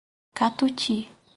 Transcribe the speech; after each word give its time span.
Catuti 0.37 0.97